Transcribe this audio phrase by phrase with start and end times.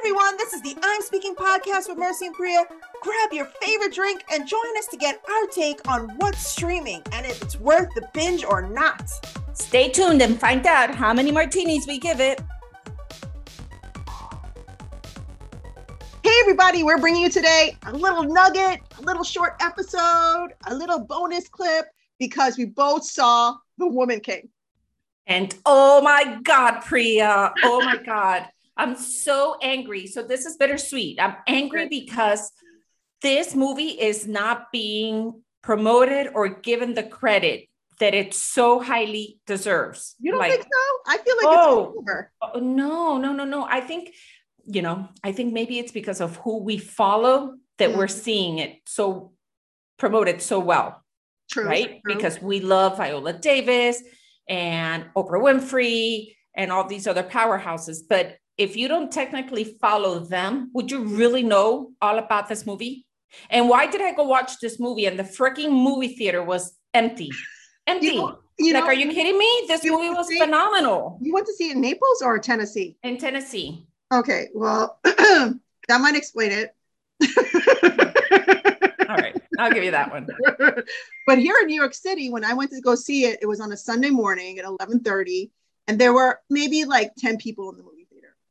[0.00, 0.34] everyone.
[0.38, 2.64] This is the I'm Speaking podcast with Mercy and Priya.
[3.02, 7.26] Grab your favorite drink and join us to get our take on what's streaming and
[7.26, 9.10] if it's worth the binge or not.
[9.52, 12.40] Stay tuned and find out how many martinis we give it.
[16.22, 21.00] Hey, everybody, we're bringing you today a little nugget, a little short episode, a little
[21.00, 21.84] bonus clip
[22.18, 24.48] because we both saw The Woman King.
[25.26, 28.46] And oh my God, Priya, oh my God.
[28.80, 30.06] I'm so angry.
[30.06, 31.20] So this is bittersweet.
[31.20, 32.50] I'm angry because
[33.20, 40.16] this movie is not being promoted or given the credit that it so highly deserves.
[40.18, 41.12] You don't like, think so?
[41.12, 42.32] I feel like oh, it's over.
[42.40, 43.64] Oh, no, no, no, no.
[43.64, 44.14] I think,
[44.64, 47.98] you know, I think maybe it's because of who we follow that mm-hmm.
[47.98, 49.32] we're seeing it so
[49.98, 51.04] promoted so well.
[51.52, 51.66] True.
[51.66, 52.00] Right?
[52.02, 52.14] True.
[52.14, 54.02] Because we love Viola Davis
[54.48, 57.98] and Oprah Winfrey and all these other powerhouses.
[58.08, 63.06] But if you don't technically follow them, would you really know all about this movie?
[63.48, 67.30] And why did I go watch this movie and the freaking movie theater was empty?
[67.86, 68.08] Empty.
[68.08, 69.64] You, you like, know, are you kidding me?
[69.66, 71.18] This movie was see, phenomenal.
[71.22, 72.98] You went to see it in Naples or Tennessee?
[73.02, 73.86] In Tennessee.
[74.12, 76.74] Okay, well, that might explain it.
[79.08, 80.26] All right, I'll give you that one.
[81.26, 83.60] but here in New York City, when I went to go see it, it was
[83.60, 85.50] on a Sunday morning at 11:30,
[85.88, 87.99] and there were maybe like 10 people in the movie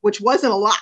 [0.02, 0.78] which wasn't a lot,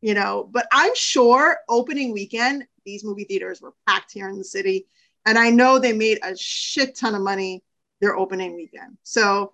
[0.00, 4.44] you know, but I'm sure opening weekend, these movie theaters were packed here in the
[4.44, 4.86] city.
[5.26, 7.62] And I know they made a shit ton of money
[8.00, 8.96] their opening weekend.
[9.02, 9.52] So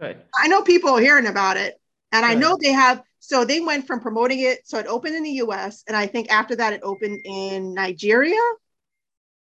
[0.00, 0.20] Good.
[0.36, 1.80] I know people are hearing about it.
[2.12, 2.30] And Good.
[2.30, 4.66] I know they have, so they went from promoting it.
[4.66, 5.84] So it opened in the US.
[5.86, 8.40] And I think after that, it opened in Nigeria.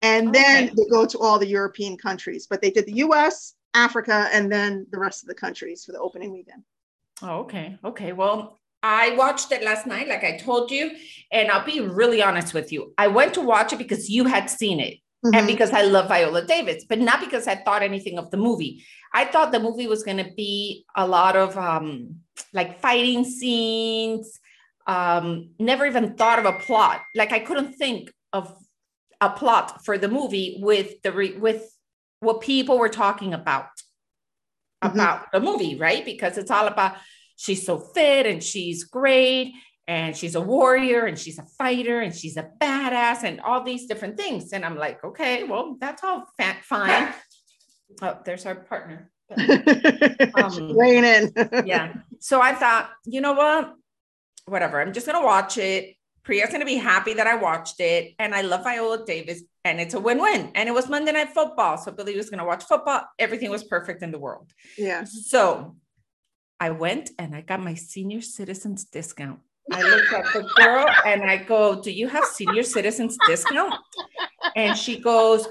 [0.00, 0.42] And oh, okay.
[0.42, 2.46] then they go to all the European countries.
[2.48, 6.00] But they did the US, Africa, and then the rest of the countries for the
[6.00, 6.62] opening weekend.
[7.22, 7.78] Oh, okay.
[7.84, 8.12] Okay.
[8.12, 10.90] Well, I watched it last night, like I told you,
[11.30, 12.92] and I'll be really honest with you.
[12.98, 15.34] I went to watch it because you had seen it mm-hmm.
[15.34, 18.84] and because I love Viola Davis, but not because I thought anything of the movie.
[19.14, 22.16] I thought the movie was going to be a lot of um,
[22.52, 24.40] like fighting scenes.
[24.86, 27.02] Um, never even thought of a plot.
[27.14, 28.52] Like I couldn't think of
[29.20, 31.70] a plot for the movie with the re- with
[32.18, 33.68] what people were talking about
[34.82, 34.94] mm-hmm.
[34.94, 36.04] about the movie, right?
[36.04, 36.96] Because it's all about
[37.42, 39.52] she's so fit and she's great
[39.88, 43.86] and she's a warrior and she's a fighter and she's a badass and all these
[43.86, 44.52] different things.
[44.52, 46.24] And I'm like, okay, well, that's all
[46.62, 47.12] fine.
[48.00, 49.10] Oh, there's our partner.
[49.36, 51.32] um, in.
[51.66, 51.94] yeah.
[52.20, 53.74] So I thought, you know what?
[54.46, 54.80] Whatever.
[54.80, 55.96] I'm just gonna watch it.
[56.22, 59.94] Priya's gonna be happy that I watched it, and I love Viola Davis, and it's
[59.94, 60.52] a win-win.
[60.54, 63.02] And it was Monday Night Football, so Billy was gonna watch football.
[63.18, 64.52] Everything was perfect in the world.
[64.78, 65.04] Yeah.
[65.04, 65.76] So
[66.62, 69.40] I went and I got my senior citizens discount.
[69.72, 73.74] I looked at the girl and I go, Do you have senior citizens discount?
[74.54, 75.44] And she goes,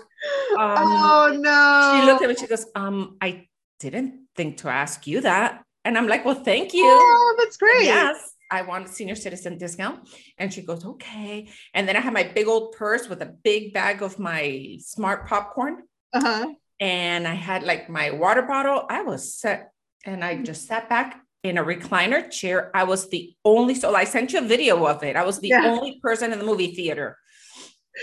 [0.57, 1.65] um, Oh no.
[1.91, 3.49] She looked at me, she goes, Um, I
[3.81, 5.63] didn't think to ask you that.
[5.83, 6.85] And I'm like, Well, thank you.
[6.85, 7.83] Oh, that's great.
[7.83, 8.15] Yes.
[8.49, 10.07] I want a senior citizen discount.
[10.37, 11.47] And she goes, okay.
[11.73, 15.25] And then I have my big old purse with a big bag of my smart
[15.25, 15.83] popcorn.
[16.11, 16.47] Uh-huh.
[16.81, 18.85] And I had like my water bottle.
[18.89, 19.71] I was set
[20.05, 22.71] and I just sat back in a recliner chair.
[22.75, 25.15] I was the only, so I sent you a video of it.
[25.15, 25.65] I was the yeah.
[25.65, 27.17] only person in the movie theater.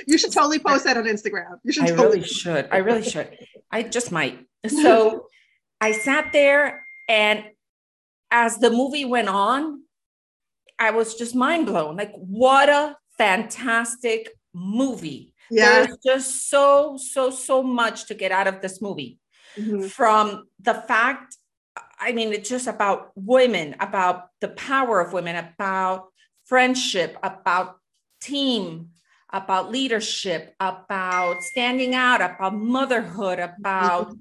[0.06, 1.58] You should totally post that on Instagram.
[1.64, 1.84] You should.
[1.84, 2.68] I totally really should.
[2.70, 3.36] I really should.
[3.70, 4.44] I just might.
[4.68, 5.26] So
[5.80, 7.44] I sat there, and
[8.30, 9.82] as the movie went on,
[10.78, 11.96] I was just mind blown.
[11.96, 15.32] Like, what a fantastic movie!
[15.50, 15.86] Yeah.
[15.86, 19.18] There's just so, so, so much to get out of this movie.
[19.56, 19.86] Mm-hmm.
[19.86, 21.37] From the fact
[22.00, 26.08] I mean, it's just about women, about the power of women, about
[26.44, 27.76] friendship, about
[28.20, 28.90] team,
[29.32, 34.14] about leadership, about standing out, about motherhood, about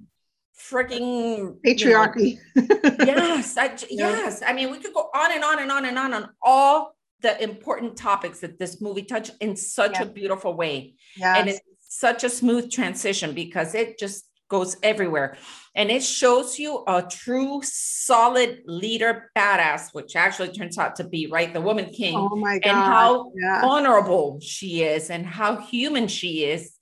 [0.60, 2.40] freaking patriarchy.
[2.56, 4.44] You know, yes, I, yes.
[4.46, 7.42] I mean, we could go on and on and on and on on all the
[7.42, 10.04] important topics that this movie touched in such yeah.
[10.04, 10.96] a beautiful way.
[11.16, 11.38] Yes.
[11.40, 15.38] And it's such a smooth transition because it just goes everywhere.
[15.76, 21.28] And it shows you a true solid leader badass, which actually turns out to be
[21.28, 22.16] right, the woman king.
[22.16, 22.70] Oh my God.
[22.70, 23.62] And how yeah.
[23.64, 26.74] honorable she is and how human she is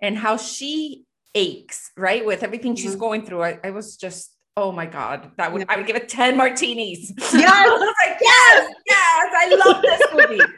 [0.00, 2.24] and how she aches, right?
[2.24, 2.82] With everything mm-hmm.
[2.82, 3.42] she's going through.
[3.42, 7.12] I, I, was just, oh my God, that would I would give it 10 martinis.
[7.32, 7.52] Yes.
[7.52, 10.52] I was like, yes, yes, I love this movie.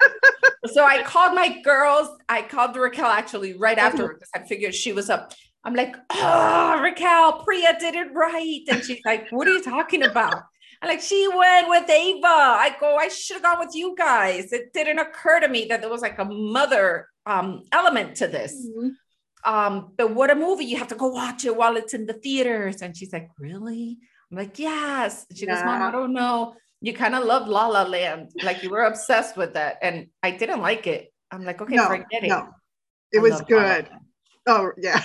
[0.73, 2.09] so I called my girls.
[2.29, 3.87] I called Raquel actually right mm-hmm.
[3.87, 5.33] after because I figured she was up.
[5.67, 8.61] I'm like, oh, Raquel, Priya did it right.
[8.71, 10.45] And she's like, what are you talking about?
[10.81, 12.27] I'm like she went with Ava.
[12.27, 14.53] I go, I should have gone with you guys.
[14.53, 18.55] It didn't occur to me that there was like a mother um, element to this.
[18.55, 19.53] Mm-hmm.
[19.53, 20.67] Um, but what a movie!
[20.67, 22.83] You have to go watch it while it's in the theaters.
[22.83, 23.99] And she's like, really?
[24.31, 25.27] I'm like, yes.
[25.35, 25.55] she yeah.
[25.55, 26.55] goes, Mom, I don't know.
[26.81, 30.31] You kind of love La La Land, like you were obsessed with that, and I
[30.31, 31.13] didn't like it.
[31.33, 32.29] I'm like, okay, no, forget it.
[32.29, 32.51] No,
[33.13, 33.89] it I was good.
[34.47, 35.03] Oh yeah.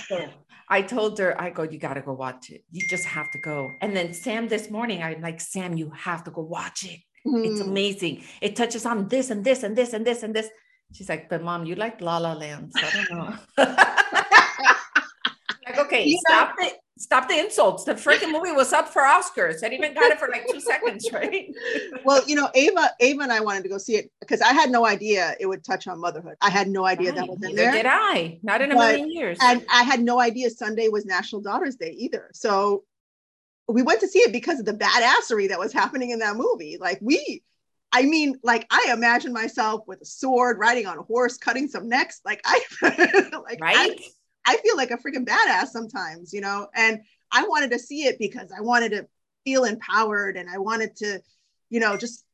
[0.72, 2.64] I told her, I go, you got to go watch it.
[2.70, 3.70] You just have to go.
[3.82, 6.98] And then Sam this morning, I'm like, Sam, you have to go watch it.
[7.26, 7.44] Mm.
[7.44, 8.22] It's amazing.
[8.40, 10.48] It touches on this and this and this and this and this.
[10.94, 12.72] She's like, but mom, you like La La Land.
[12.74, 13.36] So I don't know.
[15.66, 17.82] like, okay, you stop know, it stop the insults.
[17.82, 19.64] The freaking movie was up for Oscars.
[19.64, 21.52] I even got it for like two seconds, right?
[22.04, 24.70] well, you know, Ava, Ava and I wanted to go see it because I had
[24.70, 26.36] no idea it would touch on motherhood.
[26.40, 27.16] I had no idea right.
[27.16, 27.72] that was in Neither there.
[27.72, 28.38] Did I?
[28.42, 29.38] Not in a but, million years.
[29.42, 32.30] And I had no idea Sunday was National Daughters Day either.
[32.32, 32.84] So
[33.66, 36.78] we went to see it because of the badassery that was happening in that movie.
[36.80, 37.42] Like we,
[37.90, 41.88] I mean, like I imagine myself with a sword, riding on a horse, cutting some
[41.88, 42.20] necks.
[42.24, 43.90] Like I, like right.
[43.90, 43.96] I,
[44.44, 47.00] I feel like a freaking badass sometimes, you know, and
[47.30, 49.06] I wanted to see it because I wanted to
[49.44, 51.20] feel empowered and I wanted to,
[51.70, 52.24] you know, just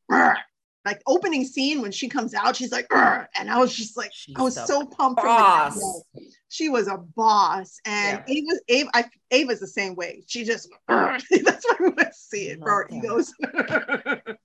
[0.88, 4.34] like opening scene when she comes out, she's like, and I was just like, she's
[4.36, 5.22] I was so pumped.
[5.22, 6.02] Boss.
[6.48, 8.34] She was a boss, and yeah.
[8.34, 10.24] Ava, Ava, I, Ava's the same way.
[10.26, 13.34] She just that's why we went to see it for our egos.
[13.42, 14.38] but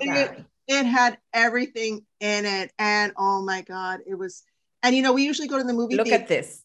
[0.00, 4.44] it, it had everything in it, and oh my god, it was
[4.84, 5.96] and you know, we usually go to the movie.
[5.96, 6.22] Look theater.
[6.22, 6.62] at this.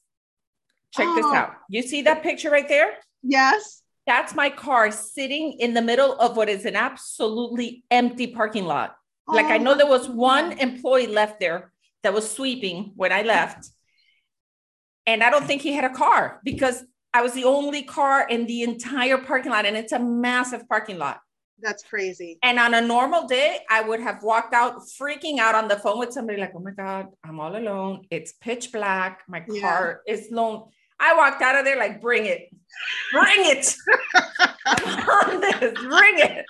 [0.93, 1.15] Check oh.
[1.15, 1.53] this out.
[1.69, 2.93] You see that picture right there?
[3.23, 3.81] Yes.
[4.05, 8.95] That's my car sitting in the middle of what is an absolutely empty parking lot.
[9.27, 9.77] Oh, like I know oh.
[9.77, 11.71] there was one employee left there
[12.03, 13.69] that was sweeping when I left.
[15.05, 16.83] And I don't think he had a car because
[17.13, 19.65] I was the only car in the entire parking lot.
[19.65, 21.19] And it's a massive parking lot.
[21.61, 22.39] That's crazy.
[22.43, 25.99] And on a normal day, I would have walked out freaking out on the phone
[25.99, 28.05] with somebody like, oh my God, I'm all alone.
[28.09, 29.21] It's pitch black.
[29.27, 30.13] My car yeah.
[30.13, 30.69] is lone.
[31.01, 32.49] I walked out of there like, bring it,
[33.13, 33.73] bring it.
[34.67, 36.45] on this, bring it.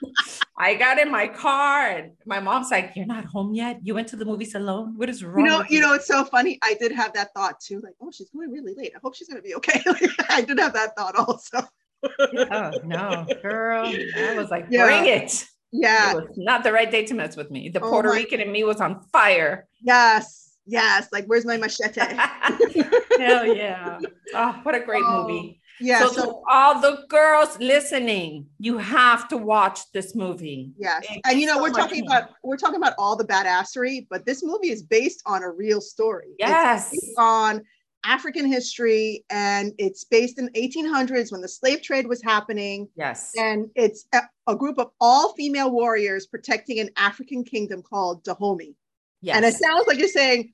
[0.57, 3.79] I got in my car and my mom's like, You're not home yet?
[3.83, 4.97] You went to the movies alone?
[4.97, 5.45] What is wrong?
[5.45, 6.57] You know, you know, it's so funny.
[6.63, 7.79] I did have that thought too.
[7.81, 8.91] Like, oh, she's going really late.
[8.95, 9.81] I hope she's gonna be okay.
[10.29, 11.67] I did have that thought also
[12.03, 13.85] oh no, girl.
[13.87, 14.85] I was like, yeah.
[14.85, 15.45] bring it.
[15.71, 16.11] Yeah.
[16.11, 17.69] It was not the right day to mess with me.
[17.69, 19.67] The oh Puerto Rican in me was on fire.
[19.81, 20.57] Yes.
[20.65, 21.09] Yes.
[21.11, 22.01] Like, where's my machete?
[23.19, 23.99] Hell yeah.
[24.33, 25.61] Oh, what a great oh, movie.
[25.79, 26.07] Yeah.
[26.07, 30.73] So, so all the girls listening, you have to watch this movie.
[30.77, 31.05] Yes.
[31.09, 32.17] It's and you know, so we're talking fun.
[32.17, 35.81] about we're talking about all the badassery, but this movie is based on a real
[35.81, 36.35] story.
[36.37, 36.93] Yes.
[37.17, 37.61] on
[38.03, 42.87] African history, and it's based in 1800s when the slave trade was happening.
[42.95, 48.23] Yes, and it's a, a group of all female warriors protecting an African kingdom called
[48.23, 48.75] Dahomey.
[49.21, 50.53] Yes, and it sounds like you're saying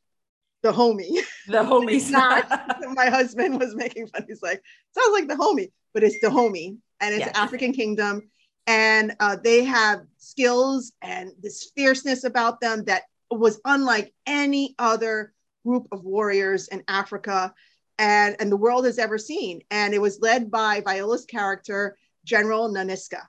[0.64, 1.20] the homie.
[1.48, 2.12] The homie.
[2.12, 2.50] not.
[2.96, 4.26] My husband was making fun.
[4.28, 4.62] He's like,
[4.98, 7.38] sounds like the homie, but it's Dahomey, and it's yes.
[7.38, 8.24] African kingdom,
[8.66, 15.34] and uh, they have skills and this fierceness about them that was unlike any other
[15.66, 17.54] group of warriors in Africa
[17.98, 19.62] and, and the world has ever seen.
[19.72, 23.22] And it was led by Viola's character, General Nanisca.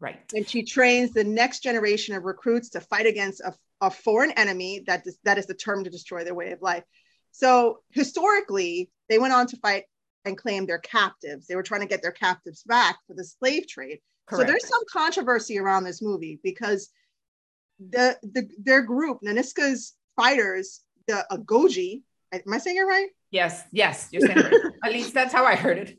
[0.00, 0.18] Right.
[0.34, 4.84] And she trains the next generation of recruits to fight against a, a foreign enemy
[4.86, 6.84] that is, that is determined to destroy their way of life.
[7.32, 9.84] So historically, they went on to fight
[10.24, 11.46] and claim their captives.
[11.46, 13.98] They were trying to get their captives back for the slave trade.
[14.26, 14.42] Correct.
[14.42, 16.90] So there's some controversy around this movie because
[17.78, 22.02] the, the their group, Nanisca's fighters, the Agojie.
[22.32, 23.08] Am I saying it right?
[23.30, 24.72] Yes, yes, you're saying it right.
[24.84, 25.98] At least that's how I heard it.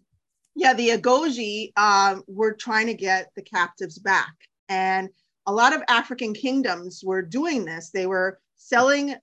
[0.56, 4.34] Yeah, the Agojie um, were trying to get the captives back.
[4.70, 5.10] And
[5.48, 7.90] a lot of African kingdoms were doing this.
[7.90, 9.16] They were selling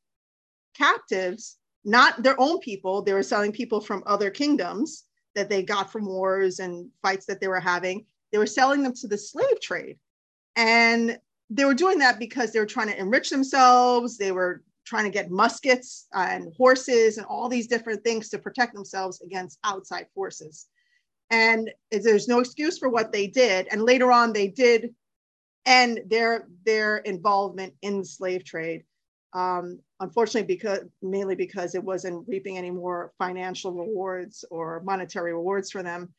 [0.76, 5.92] captives, not their own people, they were selling people from other kingdoms that they got
[5.92, 8.06] from wars and fights that they were having.
[8.32, 9.98] They were selling them to the slave trade.
[10.56, 11.18] And
[11.50, 14.16] they were doing that because they were trying to enrich themselves.
[14.16, 18.72] They were trying to get muskets and horses and all these different things to protect
[18.72, 20.66] themselves against outside forces.
[21.30, 23.66] And there's no excuse for what they did.
[23.70, 24.94] And later on, they did
[25.66, 28.84] end their their involvement in the slave trade.
[29.32, 35.70] Um, unfortunately, because mainly because it wasn't reaping any more financial rewards or monetary rewards
[35.70, 36.14] for them.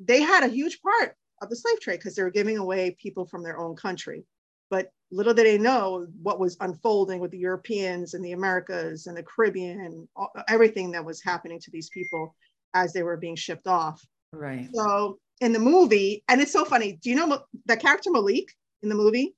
[0.00, 3.24] They had a huge part of the slave trade because they were giving away people
[3.24, 4.24] from their own country.
[4.70, 9.16] But little did they know what was unfolding with the Europeans and the Americas and
[9.16, 12.34] the Caribbean and all, everything that was happening to these people
[12.74, 14.00] as they were being shipped off.
[14.32, 14.68] Right.
[14.72, 16.98] So in the movie, and it's so funny.
[17.02, 19.34] Do you know the character Malik in the movie?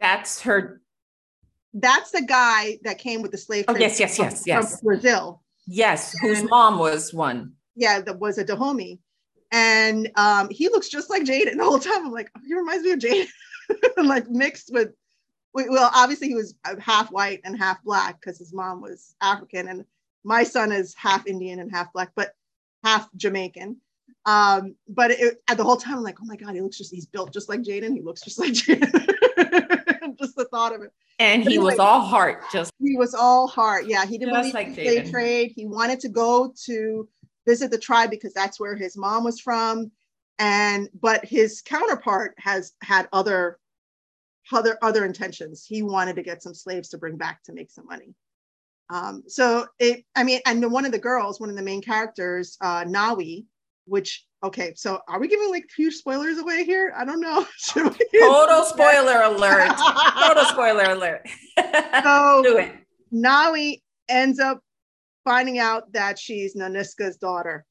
[0.00, 0.80] That's her.
[1.72, 3.64] That's the guy that came with the slave.
[3.68, 4.80] Oh yes, yes, yes, yes.
[4.80, 5.42] From Brazil.
[5.66, 7.52] Yes, and, whose mom was one.
[7.74, 9.00] Yeah, that was a Dahomey,
[9.50, 12.06] and um, he looks just like Jaden the whole time.
[12.06, 13.26] I'm like, oh, he reminds me of Jaden,
[13.96, 14.90] like mixed with.
[15.54, 19.84] Well, obviously he was half white and half black because his mom was African, and
[20.24, 22.34] my son is half Indian and half black, but
[22.82, 23.76] half Jamaican.
[24.26, 26.92] Um, but it, at the whole time, I'm like, oh my God, he looks just,
[26.92, 27.94] he's built just like Jaden.
[27.94, 28.90] He looks just like Jaden.
[30.18, 30.92] just the thought of it.
[31.18, 33.86] And he was all heart, just he was all heart.
[33.86, 35.52] Yeah, he didn't believe like slave trade.
[35.54, 37.08] He wanted to go to
[37.46, 39.92] visit the tribe because that's where his mom was from.
[40.38, 43.58] And but his counterpart has had other
[44.52, 45.64] other other intentions.
[45.66, 48.14] He wanted to get some slaves to bring back to make some money.
[48.90, 52.56] Um, so it, I mean, and one of the girls, one of the main characters,
[52.60, 53.46] uh, Nawi,
[53.86, 56.92] which okay, so are we giving like huge spoilers away here?
[56.96, 57.46] I don't know.
[57.66, 57.94] Total
[58.64, 59.76] spoiler alert.
[60.18, 61.26] Total spoiler alert.
[62.02, 62.72] so do it.
[63.12, 64.60] Nawi ends up
[65.24, 67.64] finding out that she's nanisca's daughter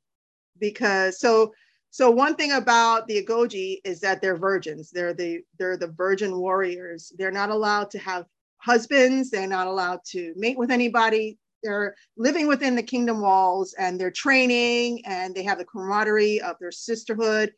[0.60, 1.54] because so
[1.94, 4.90] so one thing about the Agojie is that they're virgins.
[4.90, 7.14] They're the they're the virgin warriors.
[7.20, 8.26] They're not allowed to have
[8.58, 9.30] husbands.
[9.30, 11.38] They're not allowed to mate with anybody.
[11.62, 16.56] They're living within the kingdom walls and they're training and they have the camaraderie of
[16.60, 17.54] their sisterhood.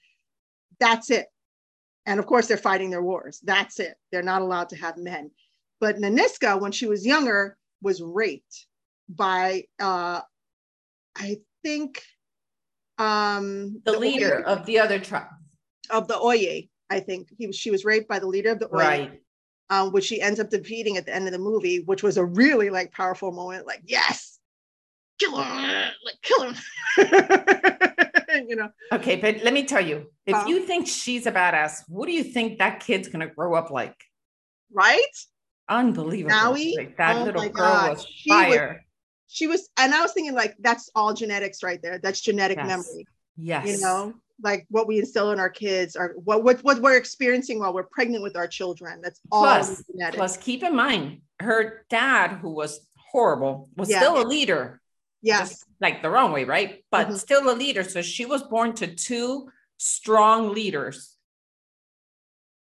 [0.82, 1.28] That's it.
[2.06, 3.40] And of course, they're fighting their wars.
[3.42, 3.96] That's it.
[4.12, 5.32] They're not allowed to have men.
[5.80, 8.68] But Nanisca, when she was younger, was raped
[9.08, 10.20] by, uh,
[11.16, 12.02] I think,
[12.98, 15.28] um, the, the leader Oye, of the other tribe
[15.90, 16.70] of the Oye.
[16.90, 17.56] I think he was.
[17.56, 18.78] She was raped by the leader of the Oye.
[18.78, 19.22] Right
[19.70, 22.26] um, which she ends up defeating at the end of the movie, which was a
[22.26, 23.66] really like powerful moment.
[23.66, 24.40] Like, yes,
[25.20, 26.56] kill him, like kill him.
[28.48, 28.70] you know.
[28.92, 32.12] Okay, but let me tell you, if um, you think she's a badass, what do
[32.12, 33.96] you think that kid's gonna grow up like?
[34.72, 35.02] Right?
[35.68, 36.36] Unbelievable.
[36.36, 37.90] Nawi, like, that oh little girl God.
[37.92, 38.68] was she fire.
[38.68, 38.85] Was,
[39.28, 42.00] she was, and I was thinking like that's all genetics right there.
[42.00, 42.68] That's genetic yes.
[42.68, 43.08] memory.
[43.38, 43.68] Yes.
[43.68, 47.60] You know, like what we instill in our kids or what, what, what we're experiencing
[47.60, 49.02] while we're pregnant with our children.
[49.02, 54.00] That's all plus, plus keep in mind her dad, who was horrible, was yeah.
[54.00, 54.82] still a leader.
[55.22, 55.66] Yes.
[55.82, 56.84] like the wrong way, right?
[56.92, 57.16] But mm-hmm.
[57.16, 57.84] still a leader.
[57.84, 61.16] So she was born to two strong leaders.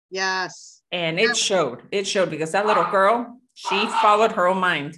[0.09, 0.81] Yes.
[0.91, 1.33] And it yeah.
[1.33, 1.83] showed.
[1.91, 4.97] It showed because that little girl, she followed her own mind.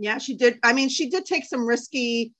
[0.00, 0.58] Yeah, she did.
[0.62, 2.32] I mean, she did take some risky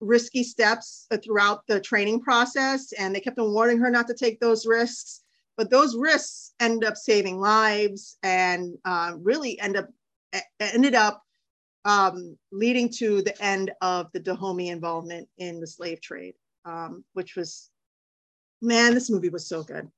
[0.00, 4.14] risky steps uh, throughout the training process and they kept on warning her not to
[4.14, 5.22] take those risks
[5.56, 9.88] but those risks end up saving lives and uh, really end up
[10.60, 11.24] ended up
[11.84, 17.34] um, leading to the end of the Dahomey involvement in the slave trade, um, which
[17.34, 17.70] was,
[18.60, 19.88] man, this movie was so good.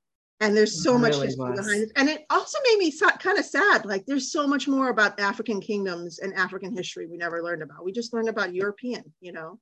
[0.41, 1.59] And there's so it much really history was.
[1.59, 1.91] behind it.
[1.95, 3.85] And it also made me so, kind of sad.
[3.85, 7.85] Like there's so much more about African kingdoms and African history we never learned about.
[7.85, 9.59] We just learned about European, you know?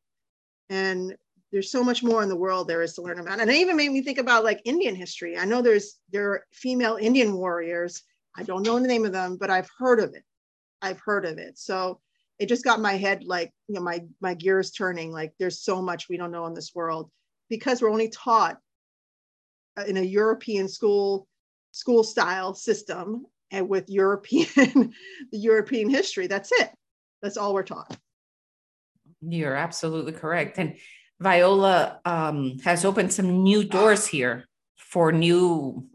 [0.70, 1.16] and
[1.52, 3.76] there's so much more in the world there is to learn about and it even
[3.76, 8.04] made me think about like indian history i know there's there are female indian warriors
[8.38, 10.24] i don't know the name of them but i've heard of it
[10.82, 12.00] i've heard of it so
[12.38, 15.82] it just got my head like you know my my gears turning like there's so
[15.82, 17.10] much we don't know in this world
[17.50, 18.58] because we're only taught
[19.88, 21.28] in a european school
[21.72, 24.48] school style system and with european
[25.32, 26.28] the european history.
[26.28, 26.70] That's it.
[27.22, 27.98] That's all we're taught.
[29.22, 30.58] You're absolutely correct.
[30.58, 30.78] And
[31.20, 34.46] Viola um, has opened some new doors here
[34.78, 35.88] for new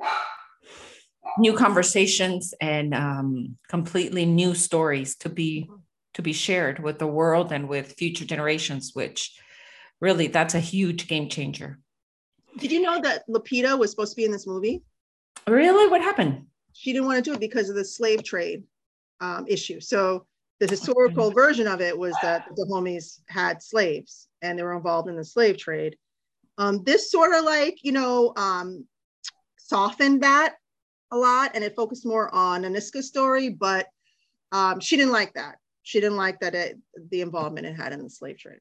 [1.39, 5.69] new conversations and um, completely new stories to be
[6.13, 9.37] to be shared with the world and with future generations which
[10.01, 11.81] really that's a huge game changer
[12.59, 14.83] did you know that lupita was supposed to be in this movie
[15.49, 18.63] really what happened she didn't want to do it because of the slave trade
[19.21, 20.27] um, issue so
[20.61, 25.09] the historical version of it was that the homies had slaves and they were involved
[25.09, 25.97] in the slave trade.
[26.59, 28.87] Um, this sort of like, you know, um,
[29.59, 30.55] softened that
[31.11, 33.87] a lot and it focused more on Nanisca's story, but
[34.53, 35.57] um, she didn't like that.
[35.83, 36.79] She didn't like that it,
[37.11, 38.61] the involvement it had in the slave trade.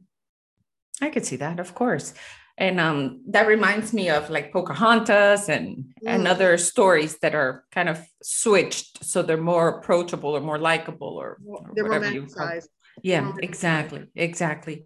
[1.01, 2.13] I could see that, of course
[2.57, 5.83] and um, that reminds me of like Pocahontas and mm.
[6.05, 11.15] and other stories that are kind of switched so they're more approachable or more likable
[11.17, 12.67] or, or they're whatever you call it.
[13.01, 14.86] Yeah, exactly, exactly.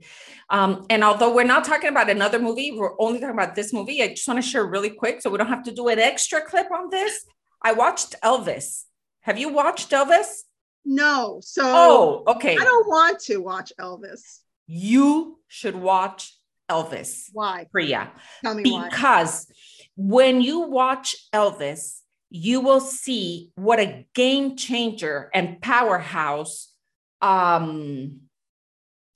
[0.49, 4.01] Um, and although we're not talking about another movie, we're only talking about this movie.
[4.01, 6.39] I just want to share really quick so we don't have to do an extra
[6.39, 7.25] clip on this.
[7.61, 8.83] I watched Elvis.
[9.21, 10.43] Have you watched Elvis?
[10.85, 11.41] No.
[11.43, 12.53] So oh, okay.
[12.53, 14.39] I don't want to watch Elvis.
[14.67, 16.36] You should watch
[16.69, 17.29] Elvis.
[17.33, 17.67] Why?
[17.71, 18.11] Priya.
[18.43, 18.89] Tell me why.
[18.89, 19.47] Because
[19.95, 26.73] when you watch Elvis, you will see what a game changer and powerhouse
[27.21, 28.19] um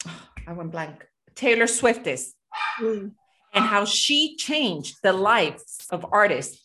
[0.48, 1.06] I went blank.
[1.36, 2.34] Taylor Swift is.
[2.80, 3.12] Mm.
[3.54, 6.64] And how she changed the lives of artists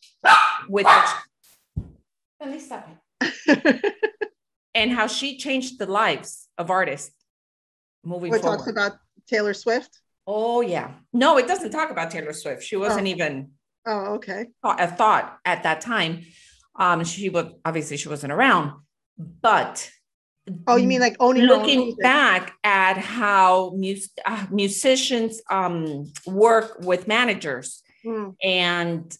[0.68, 0.86] with.
[2.40, 2.88] Let me stop
[3.20, 3.94] it.
[4.74, 7.14] and how she changed the lives of artists
[8.04, 8.58] moving What forward.
[8.58, 8.92] talks about
[9.26, 10.00] Taylor Swift?
[10.26, 10.92] Oh yeah.
[11.12, 12.62] No, it doesn't talk about Taylor Swift.
[12.62, 13.10] She wasn't Oh.
[13.10, 13.50] even
[13.86, 14.46] Oh, okay.
[14.64, 16.22] a thought at that time.
[16.78, 18.72] Um, she was obviously she wasn't around,
[19.18, 19.90] but
[20.68, 26.78] Oh, you mean like owning own looking back at how mus- uh, musicians um, work
[26.80, 28.36] with managers Mm.
[28.44, 29.16] and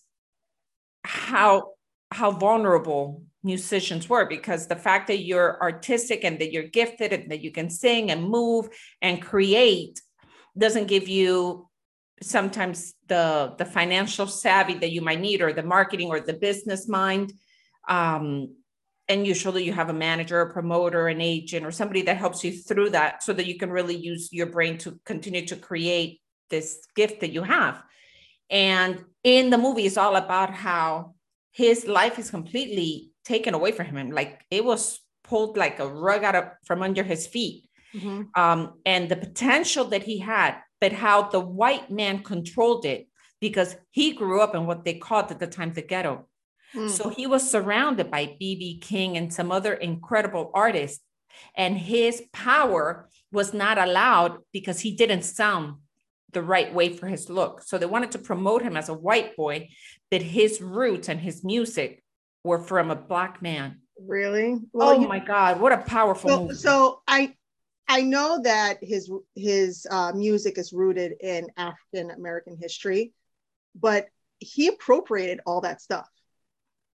[1.04, 1.72] how
[2.12, 7.30] how vulnerable musicians were because the fact that you're artistic and that you're gifted and
[7.32, 8.68] that you can sing and move
[9.02, 10.00] and create
[10.58, 11.68] doesn't give you
[12.22, 16.88] sometimes the the financial savvy that you might need or the marketing or the business
[16.88, 17.32] mind.
[17.88, 18.54] Um,
[19.08, 22.52] and usually you have a manager a promoter an agent or somebody that helps you
[22.52, 26.20] through that so that you can really use your brain to continue to create
[26.50, 27.82] this gift that you have.
[28.50, 31.14] And in the movie it's all about how
[31.52, 34.10] his life is completely taken away from him.
[34.10, 38.36] Like it was pulled like a rug out of, from under his feet Mhm.
[38.36, 43.08] um, and the potential that he had, but how the white man controlled it
[43.40, 46.26] because he grew up in what they called at the time the ghetto.
[46.74, 46.90] Mm.
[46.90, 48.78] So he was surrounded by B.B.
[48.78, 51.02] King and some other incredible artists,
[51.56, 55.76] and his power was not allowed because he didn't sound
[56.32, 57.62] the right way for his look.
[57.62, 59.68] So they wanted to promote him as a white boy,
[60.10, 62.02] that his roots and his music
[62.44, 63.80] were from a black man.
[63.98, 64.58] Really?
[64.74, 66.54] oh you- my God, what a powerful so, movie.
[66.54, 67.34] so I
[67.88, 73.12] I know that his his uh, music is rooted in African American history,
[73.74, 74.06] but
[74.38, 76.08] he appropriated all that stuff.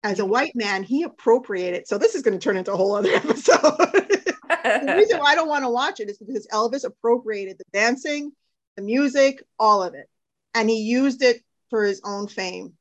[0.04, 1.88] As a white man, he appropriated.
[1.88, 3.60] So this is going to turn into a whole other episode.
[3.60, 8.32] the reason I don't want to watch it is because Elvis appropriated the dancing,
[8.76, 10.10] the music, all of it,
[10.56, 12.74] and he used it for his own fame.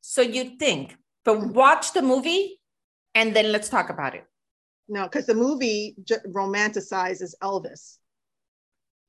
[0.00, 2.60] So you think, but watch the movie
[3.14, 4.24] and then let's talk about it.
[4.88, 7.98] No, because the movie j- romanticizes Elvis.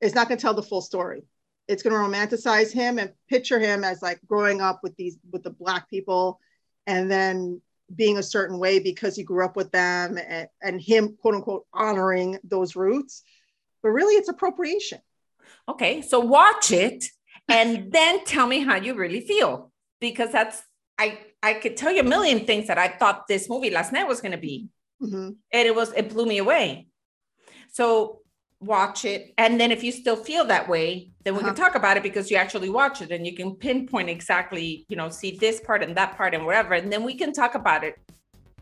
[0.00, 1.22] It's not going to tell the full story.
[1.68, 5.42] It's going to romanticize him and picture him as like growing up with these with
[5.42, 6.38] the black people,
[6.86, 7.60] and then
[7.94, 11.66] being a certain way because he grew up with them, and, and him quote unquote
[11.72, 13.22] honoring those roots.
[13.82, 15.00] But really, it's appropriation.
[15.68, 17.06] Okay, so watch it
[17.48, 20.62] and then tell me how you really feel because that's
[20.98, 24.08] I I could tell you a million things that I thought this movie last night
[24.08, 24.68] was going to be
[25.02, 25.36] Mhm.
[25.52, 26.86] and it was it blew me away.
[27.70, 28.20] So
[28.60, 29.34] watch it.
[29.36, 31.48] And then if you still feel that way then we Uh-huh.
[31.48, 34.96] can talk about it because you actually watch it and you can pinpoint exactly you
[34.96, 36.74] know see this part and that part and whatever.
[36.74, 37.94] And then we can talk about it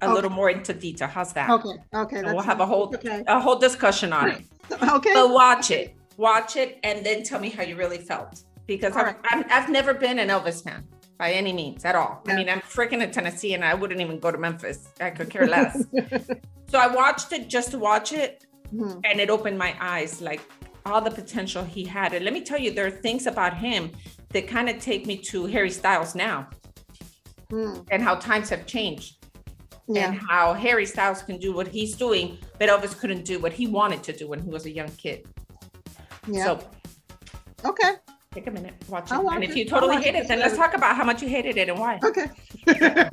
[0.02, 0.14] a Okay.
[0.14, 1.08] little more into detail.
[1.08, 1.48] How's that?
[1.50, 3.22] Okay, okay, we'll have a whole okay.
[3.26, 4.42] a whole discussion on it.
[4.96, 5.94] Okay, but watch it.
[6.16, 8.42] Watch it and then tell me how you really felt.
[8.66, 9.16] Because I've, right.
[9.30, 10.82] I'm, I've never been an elvis fan
[11.18, 14.18] by any means at all i mean i'm freaking in tennessee and i wouldn't even
[14.18, 15.84] go to memphis i could care less
[16.70, 19.00] so i watched it just to watch it Mhm.
[19.04, 20.40] and it opened my eyes like
[20.86, 23.90] all the potential he had and let me tell you there are things about him
[24.30, 26.48] that kind of take me to harry styles now
[27.52, 27.86] Mhm.
[27.92, 29.24] and how times have changed
[29.86, 30.06] yeah.
[30.08, 33.66] and how harry styles can do what he's doing but elvis couldn't do what he
[33.68, 35.26] wanted to do when he was a young kid
[36.26, 36.44] yeah.
[36.44, 36.58] so
[37.64, 37.92] okay.
[38.34, 39.14] Take a minute, watch it.
[39.14, 39.56] And if it.
[39.56, 40.26] you totally hate it.
[40.26, 42.00] then let's talk about how much you hated it and why.
[42.02, 42.24] Okay.
[42.66, 43.10] up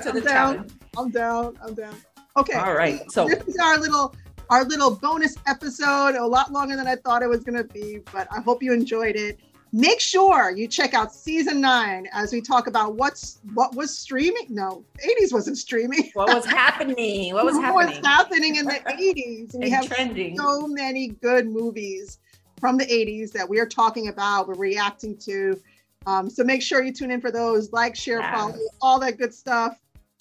[0.00, 0.24] to the I'm down.
[0.24, 0.72] challenge.
[0.96, 1.58] I'm down.
[1.62, 1.94] I'm down.
[2.38, 2.54] Okay.
[2.54, 3.10] All right.
[3.10, 4.14] So this is our little
[4.48, 6.14] our little bonus episode.
[6.14, 9.16] A lot longer than I thought it was gonna be, but I hope you enjoyed
[9.16, 9.38] it.
[9.72, 14.46] Make sure you check out season nine as we talk about what's what was streaming.
[14.48, 16.10] No, 80s wasn't streaming.
[16.14, 17.34] what was happening?
[17.34, 18.02] What was happening?
[18.02, 19.52] happening in the 80s?
[19.54, 20.38] And we And have trending.
[20.38, 22.20] so many good movies
[22.60, 25.60] from the 80s that we are talking about, we're reacting to.
[26.06, 28.34] Um, so make sure you tune in for those, like, share, Yes.
[28.34, 29.76] follow, all that good stuff.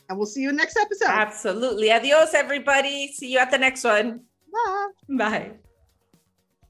[0.09, 1.07] And we'll see you in the next episode.
[1.09, 1.91] Absolutely.
[1.91, 3.11] Adios, everybody.
[3.13, 4.21] See you at the next one.
[4.51, 4.87] Bye.
[5.09, 5.51] Bye.